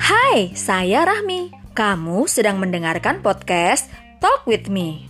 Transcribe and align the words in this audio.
Hai, 0.00 0.50
saya 0.58 1.06
Rahmi. 1.06 1.54
Kamu 1.70 2.26
sedang 2.26 2.58
mendengarkan 2.58 3.22
podcast 3.22 3.86
Talk 4.18 4.42
with 4.42 4.66
Me. 4.66 5.06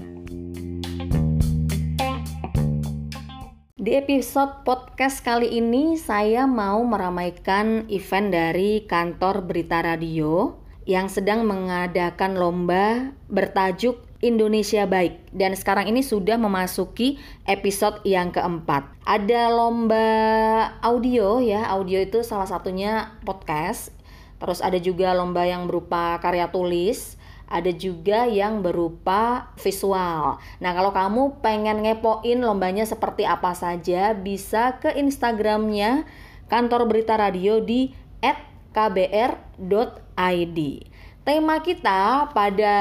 Di 3.80 3.96
episode 3.96 4.60
podcast 4.68 5.24
kali 5.24 5.56
ini 5.56 5.96
saya 5.96 6.44
mau 6.44 6.84
meramaikan 6.84 7.88
event 7.88 8.28
dari 8.28 8.84
kantor 8.84 9.48
Berita 9.48 9.80
Radio 9.80 10.60
yang 10.84 11.08
sedang 11.08 11.48
mengadakan 11.48 12.36
lomba 12.36 13.16
bertajuk 13.32 14.09
Indonesia 14.20 14.84
Baik 14.84 15.32
dan 15.32 15.56
sekarang 15.56 15.88
ini 15.88 16.04
sudah 16.04 16.36
memasuki 16.36 17.16
episode 17.48 18.04
yang 18.04 18.28
keempat. 18.28 18.84
Ada 19.08 19.48
lomba 19.48 20.08
audio 20.84 21.40
ya, 21.40 21.64
audio 21.72 22.04
itu 22.04 22.20
salah 22.20 22.44
satunya 22.44 23.16
podcast. 23.24 23.96
Terus 24.40 24.60
ada 24.64 24.76
juga 24.80 25.12
lomba 25.16 25.44
yang 25.44 25.68
berupa 25.68 26.16
karya 26.20 26.48
tulis, 26.48 27.16
ada 27.48 27.72
juga 27.72 28.24
yang 28.28 28.60
berupa 28.60 29.52
visual. 29.60 30.40
Nah, 30.62 30.72
kalau 30.72 30.92
kamu 30.92 31.42
pengen 31.44 31.84
ngepoin 31.84 32.40
lombanya 32.40 32.84
seperti 32.88 33.24
apa 33.28 33.52
saja, 33.52 34.16
bisa 34.16 34.80
ke 34.80 34.96
Instagramnya 34.96 36.04
kantor 36.48 36.88
berita 36.88 37.16
radio 37.16 37.60
di 37.60 37.92
@kbr.id. 38.72 40.58
Tema 41.30 41.62
kita 41.62 42.26
pada 42.34 42.76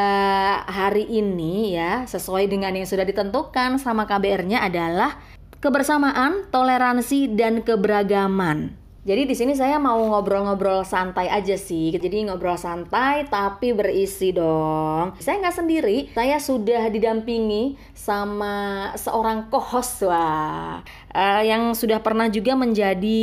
hari 0.66 1.06
ini 1.06 1.78
ya, 1.78 2.10
sesuai 2.10 2.50
dengan 2.50 2.74
yang 2.74 2.90
sudah 2.90 3.06
ditentukan 3.06 3.78
sama 3.78 4.10
KBR-nya 4.10 4.66
adalah 4.66 5.22
kebersamaan, 5.62 6.50
toleransi 6.50 7.30
dan 7.38 7.62
keberagaman. 7.62 8.74
Jadi 9.06 9.26
di 9.30 9.36
sini 9.38 9.54
saya 9.54 9.78
mau 9.78 10.02
ngobrol-ngobrol 10.02 10.82
santai 10.82 11.30
aja 11.30 11.58
sih. 11.62 11.94
Jadi 11.94 12.26
ngobrol 12.26 12.58
santai 12.58 13.30
tapi 13.30 13.72
berisi 13.72 14.34
dong. 14.34 15.14
Saya 15.22 15.46
nggak 15.46 15.58
sendiri, 15.58 15.98
saya 16.18 16.42
sudah 16.42 16.90
didampingi 16.90 17.78
sama 17.94 18.90
seorang 18.98 19.50
co-host. 19.54 20.10
Uh, 21.10 21.42
yang 21.42 21.74
sudah 21.74 22.06
pernah 22.06 22.30
juga 22.30 22.54
menjadi 22.54 23.22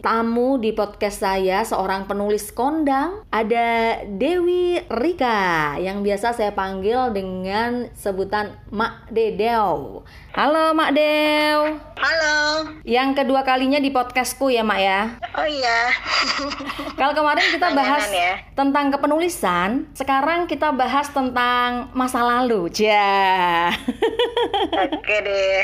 tamu 0.00 0.56
di 0.56 0.72
podcast 0.72 1.20
saya, 1.20 1.60
seorang 1.60 2.08
penulis 2.08 2.48
kondang, 2.56 3.20
ada 3.28 4.00
Dewi 4.08 4.80
Rika 4.88 5.76
yang 5.76 6.00
biasa 6.00 6.32
saya 6.32 6.56
panggil 6.56 7.12
dengan 7.12 7.92
sebutan 7.92 8.56
Mak 8.72 9.12
Dedeo. 9.12 10.08
Halo 10.32 10.72
Mak 10.72 10.90
Dew. 10.96 11.58
Halo. 12.00 12.38
Yang 12.88 13.20
kedua 13.20 13.44
kalinya 13.44 13.76
di 13.76 13.92
podcastku 13.92 14.48
ya 14.48 14.64
Mak 14.64 14.80
ya. 14.80 15.00
Oh 15.36 15.44
iya. 15.44 15.92
Kalau 16.98 17.12
kemarin 17.12 17.44
kita 17.52 17.76
bahas 17.76 18.08
ya. 18.08 18.40
tentang 18.56 18.88
kepenulisan, 18.88 19.84
sekarang 19.92 20.48
kita 20.48 20.72
bahas 20.72 21.12
tentang 21.12 21.92
masa 21.92 22.24
lalu. 22.24 22.72
Ja. 22.72 23.68
Oke 24.96 25.16
deh. 25.28 25.62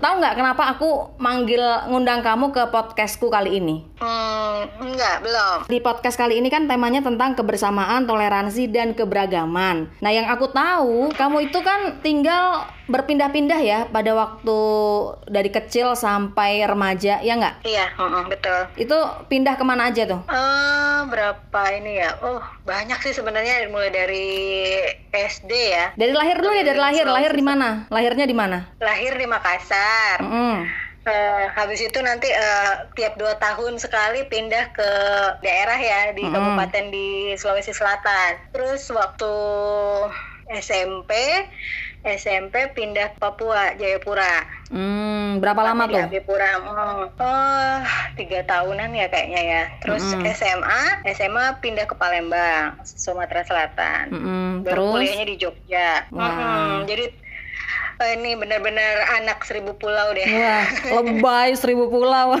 Tahu 0.00 0.16
nggak 0.16 0.32
kenapa 0.40 0.64
aku 0.72 1.20
manggil 1.20 1.60
ngundang 1.92 2.24
kamu 2.24 2.56
ke 2.56 2.72
podcastku 2.72 3.28
kali 3.28 3.60
ini? 3.60 3.84
Hmm, 4.00 4.49
enggak, 4.80 5.16
belum. 5.24 5.58
Di 5.68 5.78
podcast 5.80 6.16
kali 6.18 6.40
ini 6.40 6.48
kan 6.52 6.66
temanya 6.66 7.00
tentang 7.00 7.38
kebersamaan, 7.38 8.04
toleransi, 8.04 8.68
dan 8.68 8.92
keberagaman. 8.92 9.88
Nah, 10.02 10.10
yang 10.10 10.26
aku 10.28 10.50
tahu, 10.50 11.12
kamu 11.14 11.52
itu 11.52 11.58
kan 11.62 12.02
tinggal 12.04 12.66
berpindah-pindah 12.90 13.60
ya 13.62 13.80
pada 13.86 14.10
waktu 14.18 14.58
dari 15.30 15.50
kecil 15.54 15.94
sampai 15.94 16.66
remaja, 16.66 17.22
ya 17.22 17.32
nggak? 17.38 17.62
Iya, 17.62 17.94
betul. 18.26 18.60
Itu 18.74 18.98
pindah 19.30 19.54
ke 19.54 19.64
mana 19.64 19.94
aja 19.94 20.04
tuh? 20.10 20.20
Uh, 20.26 21.06
berapa 21.06 21.62
ini 21.78 22.02
ya? 22.02 22.18
Oh, 22.20 22.42
banyak 22.66 22.98
sih 23.06 23.14
sebenarnya 23.14 23.70
mulai 23.70 23.94
dari 23.94 24.28
SD 25.14 25.52
ya. 25.52 25.94
Dari 25.94 26.10
lahir 26.10 26.42
dulu 26.42 26.52
ya, 26.52 26.64
dari 26.66 26.80
lahir. 26.82 27.06
Lahir 27.06 27.32
di 27.32 27.44
mana? 27.46 27.86
Lahirnya 27.88 28.26
di 28.26 28.36
mana? 28.36 28.58
Lahir 28.82 29.14
di 29.14 29.26
Makassar. 29.30 30.18
Mm 30.20 30.30
-hmm. 30.30 30.89
Uh, 31.00 31.48
habis 31.56 31.80
itu 31.80 31.96
nanti 32.04 32.28
uh, 32.28 32.84
tiap 32.92 33.16
dua 33.16 33.32
tahun 33.40 33.80
sekali 33.80 34.28
pindah 34.28 34.68
ke 34.76 34.90
daerah 35.40 35.80
ya 35.80 36.12
di 36.12 36.20
mm 36.20 36.28
-hmm. 36.28 36.36
kabupaten 36.36 36.84
di 36.92 37.08
Sulawesi 37.40 37.72
Selatan. 37.72 38.36
Terus 38.52 38.84
waktu 38.92 39.32
SMP 40.60 41.12
SMP 42.00 42.72
pindah 42.72 43.12
ke 43.12 43.18
Papua 43.20 43.76
Jayapura. 43.76 44.48
Hmm, 44.72 45.36
berapa 45.36 45.60
lama 45.60 45.84
tuh? 45.84 46.00
Jayapura, 46.08 46.50
oh, 46.64 47.04
oh 47.12 47.80
tiga 48.16 48.40
tahunan 48.48 48.96
ya 48.96 49.06
kayaknya 49.12 49.42
ya. 49.44 49.62
Terus 49.84 50.04
mm 50.08 50.24
-hmm. 50.24 50.32
SMA, 50.32 50.82
SMA 51.12 51.60
pindah 51.60 51.84
ke 51.84 51.92
Palembang, 51.92 52.80
Sumatera 52.88 53.44
Selatan. 53.44 54.16
Mm 54.16 54.20
-hmm. 54.20 54.48
Terus 54.64 54.96
kuliahnya 54.96 55.26
di 55.28 55.36
Jogja. 55.36 56.08
Wow. 56.08 56.24
Mm 56.24 56.32
-hmm. 56.32 56.76
Jadi 56.88 57.04
ini 58.08 58.36
benar-benar 58.36 59.20
anak 59.20 59.44
seribu 59.44 59.76
pulau 59.76 60.12
deh. 60.16 60.24
Wah, 60.24 60.64
lebay 61.04 61.52
seribu 61.56 61.92
pulau. 61.92 62.36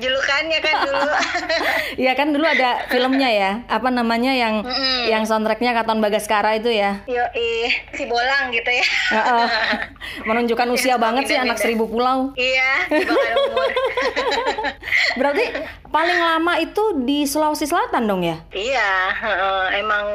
julukannya 0.00 0.58
kan 0.64 0.74
dulu. 0.86 1.12
Iya 2.00 2.16
kan 2.16 2.32
dulu 2.32 2.46
ada 2.46 2.88
filmnya 2.88 3.28
ya. 3.28 3.50
Apa 3.68 3.92
namanya 3.92 4.32
yang 4.32 4.64
mm 4.64 4.72
-hmm. 4.72 5.00
yang 5.10 5.22
soundtracknya 5.28 5.76
Katon 5.76 6.00
Bagaskara 6.00 6.56
itu 6.56 6.72
ya? 6.72 7.04
Yo 7.04 7.20
ih 7.36 7.68
si 7.92 8.08
bolang 8.08 8.48
gitu 8.54 8.70
ya. 8.70 8.86
Uh, 9.12 9.18
uh, 9.20 9.46
menunjukkan 10.24 10.70
usia 10.72 10.96
banget 10.96 11.28
sih 11.28 11.36
anak 11.36 11.60
seribu 11.60 11.90
pulau. 11.90 12.32
Iya 12.38 12.88
umur. 13.36 13.70
Berarti 15.18 15.44
paling 15.92 16.18
lama 16.18 16.54
itu 16.62 17.04
di 17.04 17.28
Sulawesi 17.28 17.68
Selatan 17.68 18.08
dong 18.08 18.24
ya? 18.24 18.40
Iya 18.54 18.90
uh, 19.20 19.66
emang 19.76 20.06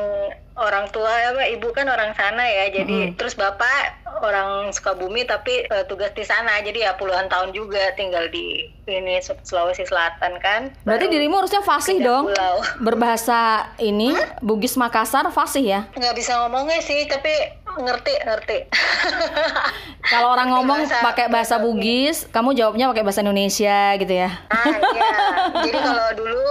orang 0.56 0.88
tua 0.96 1.12
apa 1.36 1.52
ibu 1.52 1.72
kan 1.76 1.88
orang 1.92 2.16
sana 2.16 2.48
ya 2.48 2.72
jadi 2.72 3.12
mm-hmm. 3.12 3.18
terus 3.20 3.36
bapak 3.36 4.06
orang 4.24 4.72
Sukabumi 4.72 5.28
tapi 5.28 5.68
uh, 5.68 5.84
tugas 5.86 6.16
di 6.16 6.24
sana 6.24 6.64
jadi 6.64 6.92
ya 6.92 6.92
puluhan 6.96 7.28
tahun 7.28 7.52
juga 7.52 7.92
tinggal 8.00 8.32
di 8.32 8.72
ini 8.86 9.18
Sulawesi 9.22 9.84
Selatan 9.84 10.38
kan. 10.40 10.70
Berarti 10.86 11.10
dirimu 11.10 11.42
harusnya 11.42 11.66
fasih 11.66 12.00
dong. 12.06 12.30
pulau. 12.30 12.62
berbahasa 12.78 13.74
ini 13.82 14.14
hmm? 14.14 14.46
Bugis 14.46 14.78
Makassar 14.78 15.26
fasih 15.34 15.66
ya? 15.66 15.82
Nggak 15.98 16.16
bisa 16.16 16.38
ngomongnya 16.46 16.80
sih 16.86 17.10
tapi 17.10 17.34
ngerti 17.76 18.14
ngerti. 18.24 18.58
Kalau 20.14 20.38
orang 20.38 20.54
ngomong 20.54 20.86
pakai 21.02 21.28
bahasa 21.28 21.58
Bugis 21.58 22.30
kamu 22.30 22.54
jawabnya 22.54 22.94
pakai 22.94 23.04
bahasa 23.04 23.26
Indonesia 23.26 23.98
gitu 23.98 24.14
ya? 24.14 24.30
Ah 24.54 24.70
iya. 24.70 25.12
Jadi 25.66 25.78
kalau 25.82 26.08
dulu 26.22 26.45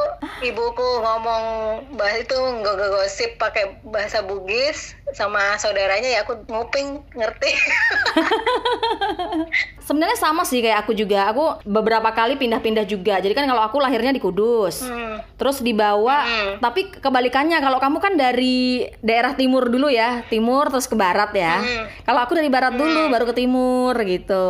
ibuku 0.44 0.88
ngomong 1.00 1.44
bahasa 1.96 2.20
itu 2.20 2.36
nggak 2.36 2.76
gosip 2.92 3.30
pakai 3.40 3.80
bahasa 3.84 4.20
Bugis 4.20 4.92
sama 5.12 5.60
saudaranya 5.60 6.08
ya 6.08 6.24
aku 6.24 6.48
nguping 6.48 7.04
ngerti 7.12 7.48
sebenarnya 9.86 10.16
sama 10.16 10.48
sih 10.48 10.64
kayak 10.64 10.88
aku 10.88 10.96
juga 10.96 11.28
aku 11.28 11.60
beberapa 11.68 12.08
kali 12.16 12.40
pindah-pindah 12.40 12.88
juga 12.88 13.20
jadi 13.20 13.36
kan 13.36 13.44
kalau 13.44 13.60
aku 13.60 13.76
lahirnya 13.84 14.16
di 14.16 14.22
Kudus 14.22 14.88
hmm. 14.88 15.36
terus 15.36 15.60
dibawa 15.60 16.24
hmm. 16.24 16.64
tapi 16.64 16.88
kebalikannya 16.88 17.60
kalau 17.60 17.76
kamu 17.76 18.00
kan 18.00 18.16
dari 18.16 18.88
daerah 19.04 19.36
timur 19.36 19.68
dulu 19.68 19.92
ya 19.92 20.24
timur 20.32 20.72
terus 20.72 20.88
ke 20.88 20.96
barat 20.96 21.36
ya 21.36 21.60
hmm. 21.60 22.08
kalau 22.08 22.24
aku 22.24 22.32
dari 22.32 22.48
barat 22.48 22.72
hmm. 22.72 22.80
dulu 22.80 23.02
baru 23.12 23.24
ke 23.28 23.34
timur 23.36 23.92
gitu 24.08 24.48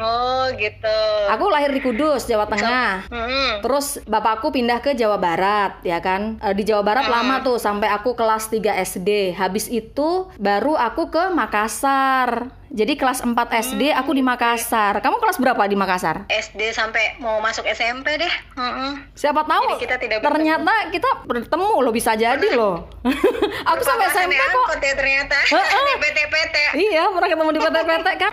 oh 0.00 0.44
gitu 0.56 1.00
aku 1.28 1.44
lahir 1.52 1.76
di 1.76 1.84
Kudus 1.84 2.24
Jawa 2.24 2.48
Tengah 2.48 3.04
hmm. 3.12 3.52
terus 3.60 4.00
bapakku 4.08 4.48
pindah 4.48 4.80
ke 4.80 4.96
Jawa 4.96 5.20
Barat 5.20 5.84
ya 5.84 6.00
kan 6.00 6.40
e, 6.40 6.48
di 6.56 6.64
Jawa 6.64 6.82
Barat 6.82 7.06
hmm. 7.06 7.12
lama 7.12 7.34
tuh 7.44 7.60
sampai 7.60 7.92
aku 7.92 8.16
kelas 8.16 8.48
3 8.48 8.80
SD 8.80 9.36
habis 9.36 9.68
itu 9.68 9.89
baru 10.38 10.78
aku 10.78 11.10
ke 11.10 11.32
Makassar 11.34 12.59
jadi 12.70 12.94
kelas 12.94 13.26
4 13.26 13.34
SD 13.34 13.90
aku 13.90 14.14
di 14.14 14.22
Makassar. 14.22 15.02
Kamu 15.02 15.18
kelas 15.18 15.42
berapa 15.42 15.58
di 15.66 15.74
Makassar? 15.74 16.30
SD 16.30 16.70
sampai 16.70 17.18
mau 17.18 17.42
masuk 17.42 17.66
SMP 17.66 18.14
deh. 18.14 18.30
Mm-mm. 18.54 19.10
Siapa 19.18 19.42
tahu 19.42 19.74
jadi 19.74 19.82
kita 19.82 19.96
tidak 19.98 20.18
ternyata 20.22 20.62
bertemu. 20.70 20.94
kita 20.94 21.10
bertemu 21.26 21.68
loh 21.82 21.92
bisa 21.92 22.14
jadi 22.14 22.38
Pernah. 22.38 22.58
loh. 22.62 22.76
aku 23.74 23.82
sampai 23.82 24.06
SMP 24.14 24.38
kok. 24.38 24.66
Ya, 24.80 24.94
ternyata 24.94 25.36
di 25.90 25.94
PT-PT. 25.98 26.56
Iya, 26.78 27.02
pernah 27.10 27.28
ketemu 27.34 27.50
di 27.50 27.60
PT-PT 27.60 28.08
kan. 28.22 28.32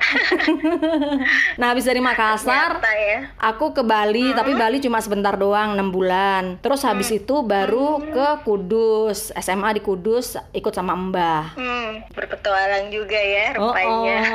nah, 1.60 1.68
habis 1.74 1.86
dari 1.90 2.02
Makassar, 2.02 2.78
ya. 2.78 3.34
aku 3.42 3.74
ke 3.74 3.82
Bali, 3.82 4.30
hmm. 4.32 4.38
tapi 4.38 4.54
Bali 4.54 4.78
cuma 4.78 5.02
sebentar 5.02 5.34
doang, 5.34 5.74
6 5.74 5.90
bulan. 5.90 6.44
Terus 6.62 6.86
habis 6.86 7.10
hmm. 7.10 7.18
itu 7.26 7.36
baru 7.42 7.98
hmm. 7.98 8.06
ke 8.14 8.28
Kudus, 8.46 9.34
SMA 9.34 9.74
di 9.74 9.82
Kudus 9.82 10.38
ikut 10.54 10.74
sama 10.78 10.94
Mbah. 10.94 11.58
Hmm, 11.58 12.06
berpetualang 12.14 12.94
juga 12.94 13.18
ya 13.18 13.58
rupanya. 13.58 13.90
Oh, 13.90 14.06
oh 14.06 14.27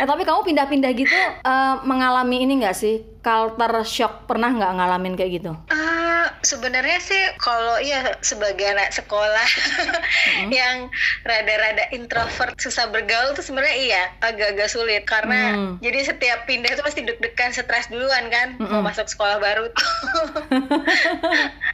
eh 0.00 0.06
tapi 0.06 0.22
kamu 0.24 0.40
pindah-pindah 0.46 0.90
gitu 0.94 1.18
uh, 1.44 1.82
mengalami 1.84 2.42
ini 2.44 2.62
nggak 2.64 2.76
sih 2.76 3.02
culture 3.20 3.84
shock 3.84 4.24
pernah 4.24 4.48
nggak 4.48 4.72
ngalamin 4.80 5.14
kayak 5.14 5.40
gitu? 5.40 5.52
Uh, 5.68 6.00
sebenarnya 6.40 6.98
sih 7.00 7.20
kalau 7.36 7.76
iya 7.80 8.16
sebagai 8.24 8.64
anak 8.64 8.92
sekolah 8.96 9.48
mm-hmm. 9.48 10.48
yang 10.58 10.88
rada-rada 11.24 11.84
introvert 11.92 12.56
susah 12.56 12.88
bergaul 12.88 13.36
tuh 13.36 13.44
sebenarnya 13.44 13.76
iya 13.76 14.02
agak-agak 14.24 14.68
sulit 14.72 15.04
karena 15.04 15.56
mm. 15.56 15.72
jadi 15.84 15.98
setiap 16.12 16.48
pindah 16.48 16.72
tuh 16.80 16.84
pasti 16.84 17.04
deg-degan 17.04 17.52
stres 17.52 17.92
duluan 17.92 18.32
kan 18.32 18.56
mm-hmm. 18.56 18.72
mau 18.72 18.88
masuk 18.88 19.04
sekolah 19.08 19.36
baru 19.36 19.68
tuh 19.68 19.92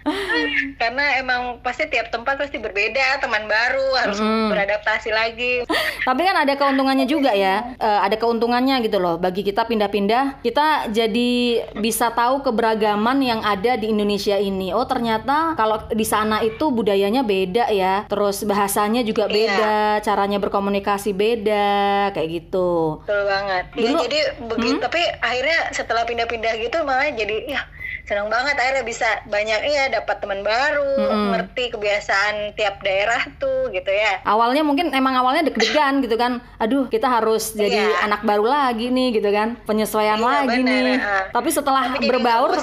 karena 0.96 1.20
emang 1.20 1.60
pasti 1.60 1.84
tiap 1.92 2.08
tempat 2.08 2.40
pasti 2.40 2.56
berbeda 2.56 3.20
teman 3.20 3.44
baru 3.44 4.00
harus 4.00 4.16
mm. 4.16 4.48
beradaptasi 4.48 5.12
lagi 5.12 5.60
tapi 6.08 6.24
kan 6.24 6.40
ada 6.40 6.56
keuntungannya 6.56 7.04
juga 7.04 7.36
ya 7.36 7.76
uh, 7.76 8.00
ada 8.00 8.16
keuntungannya 8.16 8.80
gitu 8.80 8.96
loh 8.96 9.20
bagi 9.20 9.44
kita 9.44 9.68
pindah-pindah 9.68 10.40
kita 10.40 10.88
jadi 10.88 11.60
bisa 11.76 12.08
tahu 12.16 12.40
keberagaman 12.40 13.20
yang 13.20 13.44
ada 13.44 13.76
di 13.76 13.92
Indonesia 13.92 14.40
ini. 14.40 14.72
Oh, 14.72 14.88
ternyata 14.88 15.52
kalau 15.58 15.84
di 15.92 16.06
sana 16.06 16.40
itu 16.40 16.72
budayanya 16.72 17.26
beda 17.26 17.68
ya. 17.68 18.08
Terus 18.08 18.46
bahasanya 18.46 19.04
juga 19.04 19.28
iya. 19.28 19.34
beda, 19.34 19.76
iya. 19.98 20.02
caranya 20.02 20.38
berkomunikasi 20.40 21.12
beda, 21.12 22.10
kayak 22.16 22.28
gitu. 22.32 23.02
Betul 23.04 23.22
banget. 23.28 23.64
Iya, 23.76 23.90
jadi 24.08 24.18
begitu. 24.46 24.78
Hmm? 24.80 24.84
Tapi 24.88 25.02
akhirnya 25.20 25.58
setelah 25.74 26.02
pindah-pindah 26.08 26.54
gitu 26.62 26.78
malah 26.86 27.10
jadi 27.12 27.36
ya 27.50 27.62
senang 28.06 28.30
banget 28.30 28.54
akhirnya 28.54 28.84
bisa 28.86 29.08
banyak 29.26 29.60
iya 29.66 29.90
dapat 29.90 30.22
teman 30.22 30.46
baru 30.46 30.94
hmm. 30.94 31.26
ngerti 31.34 31.74
kebiasaan 31.74 32.54
tiap 32.54 32.78
daerah 32.86 33.18
tuh 33.42 33.66
gitu 33.74 33.90
ya 33.90 34.22
awalnya 34.22 34.62
mungkin 34.62 34.94
emang 34.94 35.18
awalnya 35.18 35.50
deg-degan 35.50 35.98
gitu 36.06 36.14
kan 36.14 36.38
aduh 36.62 36.86
kita 36.86 37.10
harus 37.10 37.50
jadi 37.58 37.90
iya. 37.90 38.06
anak 38.06 38.22
baru 38.22 38.46
lagi 38.46 38.94
nih 38.94 39.18
gitu 39.18 39.26
kan 39.34 39.58
penyesuaian 39.66 40.22
iya, 40.22 40.26
lagi 40.38 40.60
bener, 40.62 40.82
nih 40.86 40.96
uh. 41.02 41.24
tapi 41.34 41.48
setelah 41.50 41.98
tapi 41.98 42.06
berbaur 42.06 42.54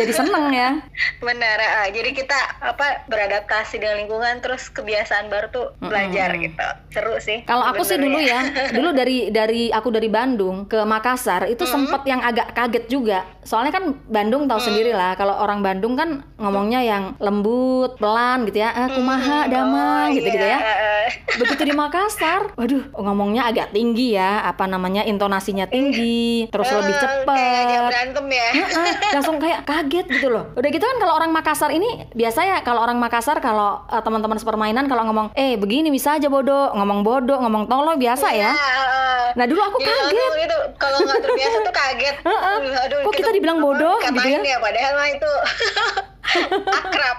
jadi 0.00 0.12
seneng 0.16 0.56
ya 0.56 0.80
benar 1.28 1.58
uh. 1.60 1.88
jadi 1.92 2.10
kita 2.16 2.38
apa 2.64 3.04
beradaptasi 3.12 3.76
dengan 3.76 4.00
lingkungan 4.00 4.40
terus 4.40 4.72
kebiasaan 4.72 5.28
baru 5.28 5.52
tuh 5.52 5.66
belajar 5.84 6.32
hmm. 6.32 6.40
gitu 6.48 6.68
seru 6.96 7.14
sih 7.20 7.44
kalau 7.44 7.68
aku 7.68 7.84
sih 7.84 8.00
dulu 8.00 8.16
ya 8.16 8.40
dulu 8.76 8.96
dari 8.96 9.28
dari 9.28 9.68
aku 9.68 9.92
dari 9.92 10.08
Bandung 10.08 10.64
ke 10.64 10.80
Makassar 10.80 11.44
itu 11.52 11.68
hmm. 11.68 11.72
sempet 11.76 12.02
yang 12.08 12.24
agak 12.24 12.56
kaget 12.56 12.84
juga 12.88 13.28
soalnya 13.48 13.72
kan 13.72 13.96
Bandung 14.12 14.44
tahu 14.44 14.60
hmm. 14.60 14.68
sendiri 14.68 14.92
lah 14.92 15.16
kalau 15.16 15.32
orang 15.40 15.64
Bandung 15.64 15.96
kan 15.96 16.20
ngomongnya 16.36 16.84
yang 16.84 17.16
lembut 17.16 17.96
pelan 17.96 18.44
gitu 18.44 18.60
ya. 18.60 18.76
Eh, 18.76 18.88
kumaha 18.92 19.48
hmm, 19.48 19.50
damai 19.50 20.12
oh, 20.12 20.16
gitu 20.20 20.28
gitu 20.28 20.44
ya. 20.44 20.58
Begitu 21.40 21.62
di 21.64 21.72
Makassar 21.72 22.52
waduh 22.60 22.92
ngomongnya 22.92 23.48
agak 23.48 23.72
tinggi 23.72 24.20
ya. 24.20 24.44
Apa 24.44 24.68
namanya 24.68 25.08
intonasinya 25.08 25.64
tinggi 25.64 26.44
terus 26.52 26.68
lebih 26.68 26.92
oh, 26.92 27.00
cepet. 27.00 27.24
berantem 27.88 28.26
ya. 28.28 28.48
Langsung 29.16 29.40
kayak 29.40 29.64
kaget 29.64 30.06
gitu 30.12 30.28
loh. 30.28 30.52
Udah 30.52 30.68
gitu 30.68 30.84
kan 30.84 30.96
kalau 31.00 31.16
orang 31.16 31.32
Makassar 31.32 31.72
ini 31.72 32.04
biasa 32.12 32.40
ya 32.44 32.56
kalau 32.60 32.84
orang 32.84 33.00
Makassar 33.00 33.40
kalau 33.40 33.80
uh, 33.88 34.02
teman-teman 34.04 34.36
sepermainan 34.36 34.92
kalau 34.92 35.08
ngomong 35.08 35.32
eh 35.32 35.56
begini 35.56 35.88
bisa 35.88 36.20
aja 36.20 36.28
bodoh. 36.28 36.76
Ngomong 36.76 37.00
bodoh 37.00 37.40
ngomong 37.40 37.64
tolong 37.64 37.96
biasa 37.96 38.28
ya. 38.36 38.52
Nah 39.32 39.44
dulu 39.48 39.64
aku 39.64 39.80
kaget. 39.80 40.32
itu 40.44 40.58
kalau 40.76 41.00
nggak 41.00 41.20
terbiasa 41.24 41.56
tuh 41.64 41.74
kaget. 41.74 42.16
Aduh, 42.28 43.00
kok 43.08 43.14
kita 43.16 43.30
dibilang 43.38 43.62
bodoh 43.62 43.96
gitu 44.02 44.28
ya, 44.28 44.42
ya 44.42 44.58
padahal 44.58 44.92
mah 44.98 45.08
itu 45.08 45.32
akrab. 46.68 47.18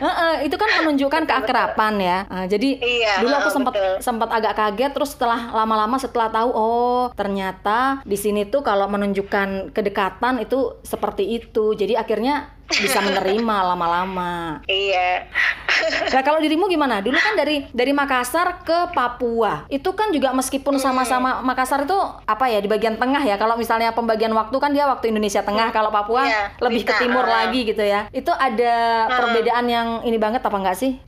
uh, 0.00 0.08
uh, 0.08 0.34
itu 0.40 0.56
kan 0.56 0.68
menunjukkan 0.80 1.22
keakraban 1.28 2.00
ya. 2.00 2.24
Uh, 2.32 2.46
jadi 2.48 2.80
iya, 2.80 3.20
dulu 3.20 3.34
aku 3.36 3.50
sempat 3.52 3.74
sempat 4.00 4.28
agak 4.32 4.56
kaget 4.56 4.92
terus 4.96 5.12
setelah 5.12 5.52
lama-lama 5.52 6.00
setelah 6.00 6.32
tahu 6.32 6.50
oh 6.52 7.04
ternyata 7.12 8.00
di 8.08 8.16
sini 8.16 8.48
tuh 8.48 8.64
kalau 8.64 8.88
menunjukkan 8.88 9.76
kedekatan 9.76 10.40
itu 10.40 10.80
seperti 10.80 11.36
itu. 11.36 11.76
Jadi 11.76 12.00
akhirnya 12.00 12.48
bisa 12.70 13.02
menerima 13.04 13.56
lama-lama. 13.74 14.64
Iya. 14.64 15.28
Nah 16.14 16.22
kalau 16.26 16.38
dirimu 16.42 16.66
gimana? 16.66 17.00
Dulu 17.00 17.16
kan 17.16 17.34
dari 17.38 17.66
dari 17.70 17.92
Makassar 17.94 18.62
ke 18.66 18.92
Papua. 18.92 19.66
Itu 19.70 19.94
kan 19.94 20.10
juga 20.10 20.34
meskipun 20.34 20.76
hmm. 20.76 20.82
sama-sama 20.82 21.40
Makassar 21.44 21.84
itu 21.86 21.96
apa 22.26 22.50
ya 22.50 22.58
di 22.58 22.68
bagian 22.68 22.98
tengah 22.98 23.22
ya. 23.22 23.36
Kalau 23.38 23.54
misalnya 23.54 23.94
pembagian 23.94 24.32
waktu 24.34 24.56
kan 24.58 24.70
dia 24.74 24.86
waktu 24.86 25.12
Indonesia 25.12 25.42
Tengah. 25.44 25.70
Hmm. 25.70 25.76
Kalau 25.76 25.90
Papua 25.90 26.26
iya, 26.26 26.42
lebih 26.60 26.82
ke 26.86 26.92
timur 26.98 27.24
uh. 27.24 27.30
lagi 27.30 27.60
gitu 27.64 27.82
ya. 27.82 28.06
Itu 28.10 28.32
ada 28.34 29.06
uh. 29.08 29.16
perbedaan 29.16 29.64
yang 29.70 29.88
ini 30.04 30.18
banget 30.20 30.42
apa 30.44 30.56
enggak 30.56 30.78
sih? 30.78 30.98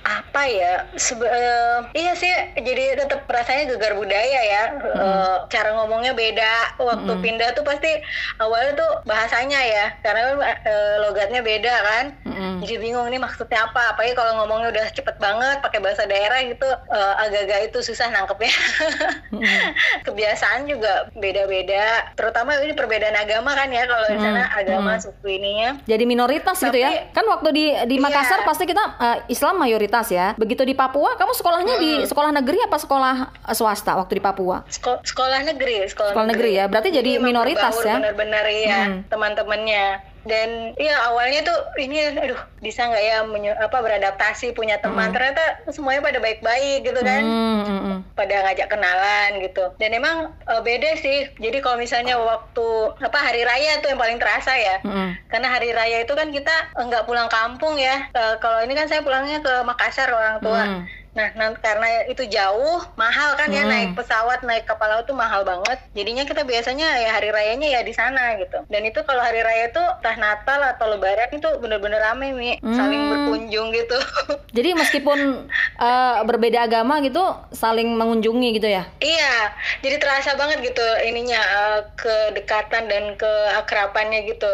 Apa 0.00 0.42
ya 0.48 0.88
Sebe 0.96 1.28
uh, 1.28 1.84
iya 1.92 2.16
sih 2.16 2.32
jadi 2.56 3.04
tetap 3.04 3.28
rasanya 3.28 3.76
gegar 3.76 3.92
budaya 3.92 4.40
ya 4.40 4.64
mm. 4.72 4.96
uh, 4.96 5.36
cara 5.52 5.76
ngomongnya 5.76 6.16
beda 6.16 6.80
waktu 6.80 7.12
mm. 7.12 7.20
pindah 7.20 7.50
tuh 7.52 7.64
pasti 7.68 8.00
awalnya 8.40 8.80
tuh 8.80 8.90
bahasanya 9.04 9.60
ya 9.60 9.86
karena 10.00 10.40
uh, 10.40 10.94
logatnya 11.04 11.44
beda 11.44 11.74
kan 11.84 12.04
mm. 12.24 12.64
jadi 12.64 12.80
bingung 12.80 13.12
nih 13.12 13.20
maksudnya 13.20 13.68
apa 13.68 13.92
apalagi 13.92 14.16
kalau 14.16 14.40
ngomongnya 14.40 14.72
udah 14.72 14.86
cepet 14.88 15.16
banget 15.20 15.60
pakai 15.60 15.80
bahasa 15.84 16.08
daerah 16.08 16.40
gitu 16.48 16.68
uh, 16.68 17.14
agak-agak 17.28 17.68
itu 17.68 17.78
susah 17.92 18.08
nangkepnya 18.08 18.52
mm. 19.36 19.68
kebiasaan 20.08 20.64
juga 20.64 21.12
beda-beda 21.12 22.08
terutama 22.16 22.56
ini 22.64 22.72
perbedaan 22.72 23.20
agama 23.20 23.52
kan 23.52 23.68
ya 23.68 23.84
kalau 23.84 24.06
di 24.08 24.18
sana 24.18 24.48
agama 24.56 24.96
mm. 24.96 25.02
suku 25.04 25.26
ininya 25.28 25.70
jadi 25.84 26.04
minoritas 26.08 26.56
Tapi, 26.56 26.66
gitu 26.72 26.78
ya 26.80 26.90
kan 27.12 27.28
waktu 27.28 27.48
di 27.52 27.64
di 27.84 27.96
iya. 28.00 28.04
Makassar 28.08 28.40
iya. 28.42 28.46
pasti 28.48 28.64
kita 28.64 28.84
uh, 28.96 29.18
Islam 29.28 29.60
mayoritas 29.60 29.89
ya. 30.10 30.32
Begitu 30.38 30.62
di 30.62 30.72
Papua, 30.78 31.18
kamu 31.18 31.32
sekolahnya 31.34 31.74
hmm. 31.76 31.82
di 31.82 31.90
sekolah 32.06 32.30
negeri 32.30 32.58
apa 32.62 32.78
sekolah 32.78 33.14
eh, 33.50 33.56
swasta 33.58 33.98
waktu 33.98 34.18
di 34.18 34.22
Papua? 34.22 34.62
Seko 34.70 35.02
sekolah 35.02 35.42
negeri, 35.42 35.84
sekolah, 35.90 36.14
sekolah 36.14 36.26
negeri. 36.30 36.54
negeri 36.54 36.60
ya. 36.62 36.64
Berarti 36.70 36.90
jadi, 36.94 37.12
jadi 37.18 37.24
minoritas 37.24 37.74
ya. 37.82 37.96
Benar-benar 37.98 38.44
ya 38.48 38.80
hmm. 38.86 38.98
teman-temannya 39.10 39.84
dan 40.28 40.76
ya 40.76 41.08
awalnya 41.08 41.40
tuh 41.48 41.58
ini 41.80 42.12
aduh 42.12 42.36
bisa 42.60 42.84
nggak 42.84 43.04
ya 43.04 43.16
menyu, 43.24 43.56
apa 43.56 43.80
beradaptasi 43.80 44.52
punya 44.52 44.76
teman. 44.84 45.10
Mm. 45.10 45.14
ternyata 45.16 45.44
semuanya 45.72 46.04
pada 46.04 46.18
baik-baik 46.20 46.84
gitu 46.84 47.00
kan. 47.00 47.22
Mm, 47.24 47.60
mm, 47.64 47.96
pada 48.12 48.34
ngajak 48.44 48.68
kenalan 48.68 49.30
gitu. 49.40 49.64
Dan 49.80 49.96
emang 49.96 50.36
uh, 50.44 50.60
beda 50.60 51.00
sih. 51.00 51.32
Jadi 51.40 51.64
kalau 51.64 51.80
misalnya 51.80 52.20
waktu 52.20 52.68
apa 53.00 53.18
hari 53.18 53.48
raya 53.48 53.80
tuh 53.80 53.88
yang 53.96 54.00
paling 54.00 54.20
terasa 54.20 54.52
ya. 54.56 54.76
Mm. 54.84 55.16
karena 55.32 55.48
hari 55.48 55.70
raya 55.72 56.04
itu 56.04 56.12
kan 56.12 56.28
kita 56.28 56.54
nggak 56.76 57.08
pulang 57.08 57.32
kampung 57.32 57.80
ya. 57.80 58.12
Uh, 58.12 58.36
kalau 58.44 58.60
ini 58.60 58.76
kan 58.76 58.92
saya 58.92 59.00
pulangnya 59.00 59.40
ke 59.40 59.52
Makassar 59.64 60.12
orang 60.12 60.38
tua. 60.44 60.64
Mm 60.68 60.99
Nah, 61.10 61.26
nah, 61.34 61.50
karena 61.58 62.06
itu 62.06 62.22
jauh, 62.30 62.78
mahal 62.94 63.34
kan 63.34 63.50
ya, 63.50 63.66
hmm. 63.66 63.70
ya 63.70 63.72
naik 63.74 63.90
pesawat, 63.98 64.46
naik 64.46 64.62
kapal 64.62 64.86
laut 64.86 65.10
tuh 65.10 65.18
mahal 65.18 65.42
banget. 65.42 65.82
Jadinya 65.90 66.22
kita 66.22 66.46
biasanya 66.46 66.86
ya 67.02 67.10
hari 67.10 67.34
rayanya 67.34 67.66
ya 67.66 67.80
di 67.82 67.90
sana 67.90 68.38
gitu. 68.38 68.62
Dan 68.70 68.86
itu 68.86 69.02
kalau 69.02 69.18
hari 69.18 69.42
raya 69.42 69.74
tuh 69.74 69.82
entah 69.82 70.14
Natal 70.14 70.62
atau 70.62 70.86
Lebaran 70.86 71.34
itu 71.34 71.50
bener-bener 71.58 71.98
rame 71.98 72.30
nih, 72.30 72.56
hmm. 72.62 72.76
saling 72.78 73.02
berkunjung 73.10 73.74
gitu. 73.74 73.98
Jadi 74.56 74.70
meskipun 74.78 75.50
uh, 75.82 76.22
berbeda 76.22 76.70
agama 76.70 77.02
gitu, 77.02 77.22
saling 77.50 77.90
mengunjungi 77.98 78.62
gitu 78.62 78.68
ya? 78.70 78.86
Iya, 78.98 79.54
jadi 79.82 80.02
terasa 80.02 80.34
banget 80.34 80.62
gitu 80.62 80.82
ininya 81.06 81.38
uh, 81.38 81.80
kedekatan 81.94 82.90
dan 82.90 83.14
keakrapannya 83.14 84.26
gitu. 84.26 84.50